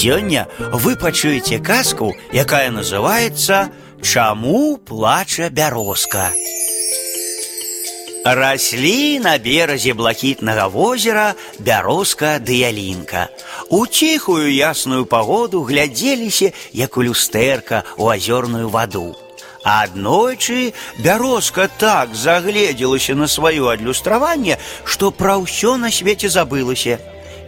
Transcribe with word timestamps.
Сёння 0.00 0.47
вы 0.57 0.95
пачуеце 0.95 1.59
казку, 1.59 2.15
якая 2.31 2.71
называется 2.71 3.71
«Чаму 4.01 4.77
плача 4.77 5.49
бярозка». 5.49 6.31
Росли 8.23 9.19
на 9.19 9.37
березе 9.37 9.93
блакітнага 9.93 10.69
возера 10.69 11.35
бярозка 11.59 12.39
ды 12.39 12.63
ялінка. 12.63 13.27
У 13.69 13.85
ціхую 13.85 14.53
ясную 14.53 15.05
погоду 15.05 15.63
глядзеліся, 15.63 16.53
як 16.71 16.95
у 16.97 17.03
люстэрка 17.03 17.83
у 17.97 18.07
азёрную 18.07 18.69
ваду. 18.69 19.17
Аднойчы 19.63 20.73
бярозка 21.03 21.67
так 21.67 22.15
загледзелася 22.15 23.13
на 23.15 23.27
сваё 23.27 23.67
адлюстраванне, 23.67 24.57
што 24.85 25.11
пра 25.11 25.35
ўсё 25.35 25.75
на 25.75 25.91
свеце 25.91 26.29
забылася. 26.29 26.97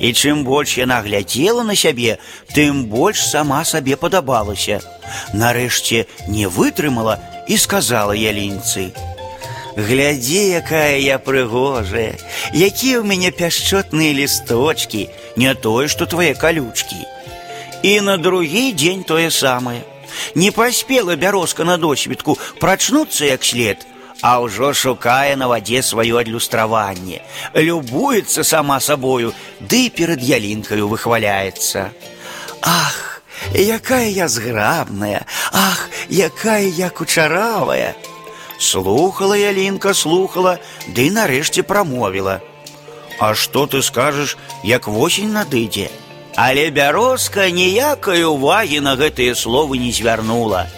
І 0.00 0.12
чым 0.12 0.44
больш 0.44 0.76
яна 0.78 1.00
глядзела 1.00 1.62
на 1.64 1.74
сябе, 1.74 2.18
тым 2.52 2.84
больш 2.92 3.24
сама 3.24 3.64
сабе 3.64 3.96
падабалася. 3.96 4.80
Нарэшце 5.32 6.04
не 6.28 6.46
вытрымала 6.46 7.18
і 7.48 7.56
сказала 7.56 8.12
ялінцы: « 8.12 9.76
Глядзі, 9.76 10.60
якая 10.60 10.96
я 10.98 11.18
прыгожая, 11.18 12.16
якія 12.52 13.00
ў 13.00 13.04
мяне 13.04 13.30
пяшчотныя 13.30 14.12
лісточки, 14.16 15.08
не 15.36 15.52
тое, 15.54 15.88
што 15.88 16.06
твае 16.08 16.32
калючкі. 16.32 17.04
І 17.82 18.00
на 18.00 18.16
другі 18.16 18.72
дзень 18.72 19.04
тое 19.04 19.30
самае. 19.30 19.84
Не 20.34 20.50
паспела 20.50 21.16
бярозка 21.16 21.64
на 21.64 21.76
досведку 21.76 22.38
прачнуцца 22.60 23.28
як 23.28 23.44
след, 23.44 23.84
а 24.22 24.40
ўжо 24.40 24.72
шукае 24.72 25.36
на 25.36 25.48
вадзе 25.48 25.82
сваё 25.82 26.18
адлюстраванне, 26.22 27.22
любуецца 27.54 28.44
сама 28.44 28.80
сабою, 28.80 29.34
ды 29.60 29.90
перад 29.90 30.22
ялінкаю 30.22 30.88
выхваляецца. 30.88 31.92
Ах, 32.62 33.22
якая 33.52 34.08
я 34.08 34.28
зграбная, 34.28 35.26
ах, 35.52 35.88
якая 36.08 36.66
я 36.66 36.90
кучаравая! 36.90 37.94
Слухала 38.58 39.34
Ялінка, 39.34 39.92
слухала, 39.92 40.58
ды 40.88 41.10
нарэшце 41.12 41.62
прамовіла. 41.62 42.40
А 43.20 43.34
што 43.34 43.66
ты 43.66 43.82
скажаш, 43.82 44.36
як 44.64 44.88
восень 44.88 45.32
надыдзе? 45.32 45.90
Але 46.36 46.68
бярозка 46.70 47.48
ніякай 47.50 48.24
увагі 48.24 48.80
на 48.80 48.96
гэтыя 48.96 49.34
словы 49.34 49.78
не 49.80 49.92
звярнула. 49.92 50.68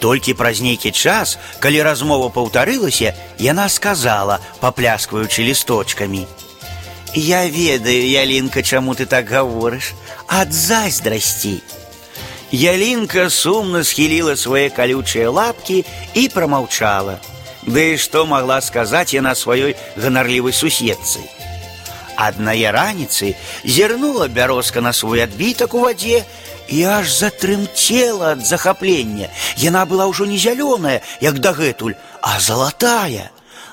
Толькі 0.00 0.34
праз 0.34 0.60
нейкі 0.60 0.90
час, 0.90 1.38
калі 1.60 1.82
размова 1.82 2.28
паўтарылася, 2.28 3.14
яна 3.38 3.68
сказала, 3.68 4.40
папляскваючы 4.60 5.42
лісточкамі: « 5.44 7.14
Я 7.14 7.46
ведаю, 7.48 8.08
Ялінка, 8.08 8.62
чаму 8.62 8.94
ты 8.94 9.06
так 9.06 9.26
гаворыш, 9.30 9.94
ад 10.28 10.52
зайздрасці. 10.52 11.62
Ялінка 12.52 13.30
сумна 13.30 13.84
схіліла 13.84 14.36
свае 14.36 14.70
калючыя 14.70 15.30
лапкі 15.30 15.84
і 16.14 16.28
прамаўчала. 16.28 17.18
Ды 17.66 17.94
і 17.94 17.98
што 17.98 18.26
магла 18.26 18.60
сказаць 18.60 19.14
яна 19.14 19.34
сваёй 19.34 19.76
ганарлівай 19.96 20.52
суседцы. 20.52 21.20
Аднае 22.16 22.68
раніцы 22.72 23.34
зірнула 23.64 24.28
бярозка 24.28 24.80
на 24.80 24.92
свой 24.92 25.24
адбітак 25.24 25.74
у 25.74 25.80
вадзе 25.80 26.24
і 26.68 26.82
аж 26.84 27.10
затрымцела 27.10 28.36
ад 28.36 28.46
захаплення. 28.46 29.28
Яна 29.56 29.86
была 29.86 30.06
ўжо 30.06 30.26
не 30.26 30.38
зялёная, 30.38 31.00
як 31.20 31.40
дагэтуль, 31.40 31.96
а 32.20 32.38
залатая. 32.40 33.30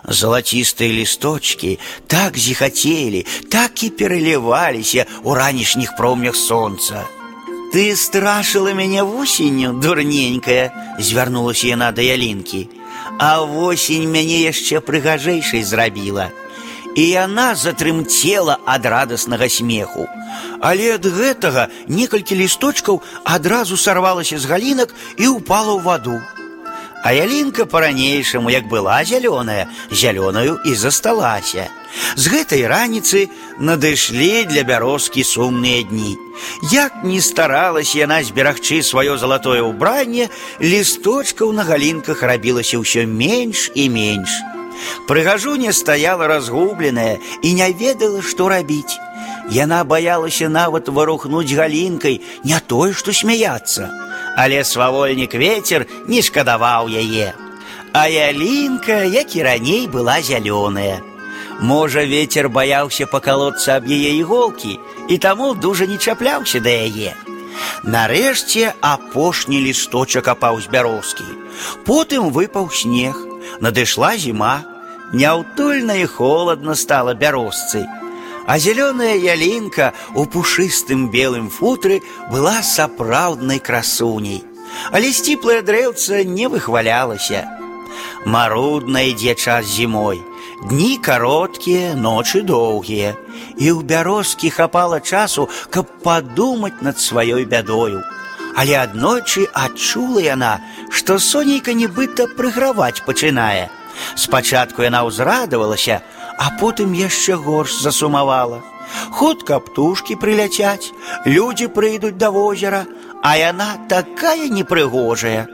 Залацістыя 0.07 0.87
лісточки 0.87 1.79
так 2.07 2.37
зіхацелі, 2.37 3.25
так 3.51 3.83
і 3.83 3.89
пераліваліся 3.89 5.05
ў 5.23 5.29
ранішніх 5.35 5.95
промнях 5.99 6.35
сонца. 6.35 7.03
Ты 7.73 7.95
страшыла 7.99 8.71
мяне 8.71 9.03
вусенню, 9.03 9.73
дурненькая, 9.73 10.95
звярнулася 10.99 11.67
яна 11.67 11.91
да 11.91 12.01
ялінкі. 12.01 12.69
А 13.19 13.43
восень 13.43 14.07
мяне 14.07 14.47
яшчэ 14.47 14.79
прыгажэйшай 14.79 15.63
зрабіла. 15.63 16.31
І 16.95 17.03
яна 17.09 17.53
затрымцела 17.55 18.57
ад 18.65 18.85
радаснага 18.85 19.49
смеху. 19.49 20.07
Але 20.59 20.95
ад 20.95 21.05
гэтага 21.05 21.67
некалькі 21.87 22.35
лісточкаў 22.35 23.01
адразу 23.23 23.77
сарвалася 23.77 24.39
з 24.39 24.45
галінак 24.45 24.95
і 25.17 25.37
ўпала 25.37 25.77
ў 25.77 25.81
ваду. 25.83 26.17
А 27.03 27.13
ялінка 27.13 27.65
па-ранейшаму, 27.65 28.49
як 28.49 28.67
была 28.67 29.03
зялёная, 29.05 29.69
зялёнаю 29.91 30.59
і 30.65 30.75
засталася. 30.75 31.69
З 32.17 32.23
гэтай 32.27 32.65
раніцы 32.67 33.29
надышлі 33.59 34.43
для 34.49 34.63
бярозкі 34.67 35.23
сумныя 35.23 35.85
дні. 35.87 36.17
Як 36.73 37.03
не 37.03 37.21
старалася 37.21 38.01
яна 38.01 38.19
зберагчы 38.25 38.81
сваё 38.81 39.17
залатое 39.17 39.61
ўбранне, 39.61 40.27
лісточкаў 40.59 41.53
на 41.53 41.63
галінках 41.63 42.25
рабілася 42.25 42.81
ўсё 42.81 43.05
менш 43.05 43.71
і 43.77 43.89
менш. 43.93 44.50
Прыгажуня 45.07 45.73
стаяла 45.73 46.27
разгубленая 46.27 47.17
і 47.41 47.53
не 47.53 47.71
ведала, 47.71 48.21
што 48.21 48.49
рабіць. 48.49 48.99
Яна 49.51 49.83
баялася 49.83 50.49
нават 50.49 50.89
варухнуць 50.89 51.55
галінкай, 51.55 52.21
не 52.43 52.59
тое, 52.59 52.91
што 52.93 53.13
смяяцца 53.13 53.87
але 54.37 54.63
свавольнік 54.63 55.33
ветер 55.33 55.87
не 56.07 56.21
шкадаваў 56.21 56.93
яе. 56.93 57.33
А 57.91 58.05
ялінка, 58.07 59.01
як 59.09 59.33
і 59.35 59.41
раней 59.41 59.87
была 59.89 60.21
зялёная. 60.21 61.01
Можа, 61.59 62.05
ветер 62.05 62.45
баяўся 62.53 63.07
пакалоцца 63.09 63.81
аб 63.81 63.89
яе 63.89 64.13
іголкі 64.21 64.77
і 65.09 65.17
таму 65.17 65.55
дужа 65.57 65.89
не 65.89 65.97
чапляўся 65.97 66.61
да 66.61 66.69
яе. 66.69 67.17
Нарэшце 67.81 68.77
апошні 68.85 69.57
лісточак 69.65 70.29
апаў 70.29 70.61
з 70.61 70.69
бярозкі. 70.69 71.25
Потым 71.89 72.29
выпаў 72.29 72.69
снег, 72.69 73.17
надышла 73.61 74.15
зіма, 74.17 74.63
няўтульна 75.13 76.01
і 76.03 76.05
холодна 76.05 76.75
стала 76.75 77.13
бярозцы 77.13 77.87
а 78.47 78.59
зеленая 78.59 79.15
ялинка 79.15 79.93
у 80.15 80.23
пушыстым 80.25 81.11
белым 81.11 81.49
футры 81.49 82.01
была 82.31 82.63
сапраўднай 82.63 83.59
красуней. 83.59 84.43
Але 84.91 85.11
сціплае 85.11 85.61
дрэўца 85.67 86.23
не 86.23 86.47
выхвалялася. 86.47 87.43
Марудна 88.25 89.03
ідзе 89.11 89.35
час 89.35 89.67
зімой. 89.67 90.23
Дні 90.63 90.97
кароткія, 91.03 91.93
ночы 91.99 92.41
доўгія. 92.41 93.19
І 93.59 93.67
ў 93.75 93.83
бярозкі 93.83 94.49
хапала 94.49 95.03
часу, 95.03 95.49
каб 95.69 95.91
падумаць 95.99 96.79
над 96.81 97.03
сваёй 97.03 97.43
бядою. 97.43 97.99
Але 98.55 98.79
аднойчы 98.79 99.51
адчула 99.53 100.23
яна, 100.23 100.63
што 101.01 101.19
сонейка 101.19 101.73
нібыта 101.73 102.27
прыграваць 102.37 103.03
пачынае. 103.05 103.69
Спачатку 104.15 104.85
яна 104.85 105.03
ўзрадавалася, 105.07 106.01
а 106.37 106.53
потым 106.59 106.93
яшчэ 106.93 107.35
горш 107.35 107.81
засумавала. 107.81 108.61
Хутка 109.11 109.59
птушкі 109.59 110.15
прыляцяць, 110.15 110.93
людзі 111.25 111.67
прыйдуць 111.67 112.17
да 112.17 112.29
возера, 112.31 112.85
а 113.23 113.35
яна 113.37 113.75
такая 113.89 114.47
непрыгожая. 114.47 115.47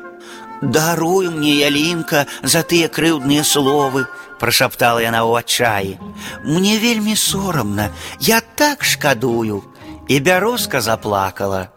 Даруй 0.62 1.30
мне, 1.30 1.56
ялінка, 1.60 2.26
за 2.44 2.64
тыя 2.64 2.88
крыўдныя 2.88 3.44
словы, 3.44 4.06
прашаптала 4.40 5.04
яна 5.04 5.24
ў 5.28 5.44
адчаі. 5.44 5.94
Мне 6.44 6.78
вельмі 6.80 7.16
сорамна, 7.20 7.90
я 8.20 8.40
так 8.40 8.84
шкадую, 8.84 9.64
і 10.08 10.20
бярозка 10.20 10.82
заплакала. 10.82 11.68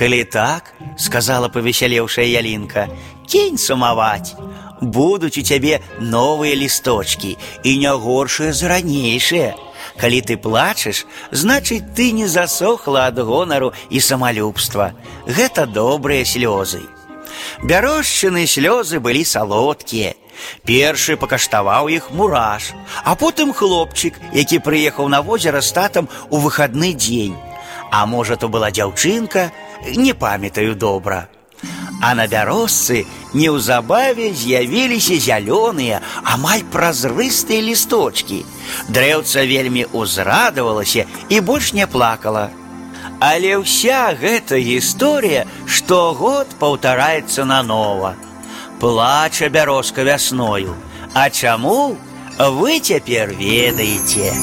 Калі 0.00 0.24
так, 0.24 0.74
сказала 0.98 1.48
павесялеўшая 1.48 2.26
ялінка, 2.26 2.88
кінь 3.26 3.58
сумаваць 3.58 4.36
будуць 4.80 5.38
у 5.38 5.42
цябе 5.42 5.80
новыя 6.00 6.54
лісточки 6.54 7.36
і 7.64 7.78
не 7.78 7.92
горшыя 7.92 8.52
за 8.52 8.68
ранейшыя. 8.68 9.54
Калі 9.96 10.20
ты 10.20 10.36
плачаш, 10.36 11.06
значыць 11.30 11.94
ты 11.96 12.12
не 12.12 12.26
засохла 12.28 13.06
ад 13.06 13.18
гонару 13.18 13.72
і 13.90 14.00
самалюбства. 14.00 14.92
Гэта 15.26 15.66
добрыя 15.66 16.24
слёзы. 16.24 16.84
Бярошчыны 17.62 18.44
слёзы 18.46 19.00
былі 19.00 19.24
салодкія. 19.24 20.14
Першы 20.68 21.16
пакаштаваў 21.16 21.88
іх 21.88 22.10
мураш, 22.12 22.76
а 23.04 23.16
потым 23.16 23.56
хлопчык, 23.56 24.20
які 24.36 24.60
прыехаў 24.60 25.08
на 25.08 25.22
возера 25.24 25.62
з 25.64 25.72
татам 25.72 26.08
у 26.28 26.36
выхадны 26.44 26.92
дзень. 26.92 27.36
А 27.90 28.04
можа, 28.04 28.36
то 28.36 28.48
была 28.48 28.68
дзяўчынка, 28.70 29.52
не 29.94 30.12
памятаю 30.14 30.74
добра. 30.74 31.28
А 32.02 32.14
на 32.14 32.26
бярозцы 32.28 33.06
неўзабаве 33.32 34.32
з'явіліся 34.36 35.16
зялёныя, 35.16 36.00
амаль 36.22 36.64
празрыстыя 36.72 37.64
лісточки. 37.64 38.44
Дрэўца 38.92 39.46
вельмі 39.48 39.86
ўзрадавалася 39.92 41.06
і 41.28 41.40
больш 41.40 41.72
не 41.72 41.86
плакала. 41.86 42.50
Але 43.18 43.56
ўся 43.56 44.12
гэта 44.12 44.60
гісторыя 44.60 45.46
штогод 45.64 46.52
паўтараецца 46.60 47.48
нанова. 47.48 48.14
Плача 48.80 49.48
бярозка 49.48 50.04
вясною. 50.04 50.76
А 51.14 51.30
чаму 51.30 51.96
вы 52.38 52.80
цяпер 52.80 53.32
ведаеце? 53.32 54.36